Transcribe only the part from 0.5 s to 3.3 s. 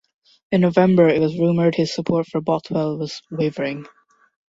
In November it was rumoured his support for Bothwell was